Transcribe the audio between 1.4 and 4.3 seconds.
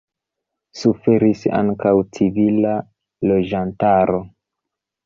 ankaŭ civila loĝantaro.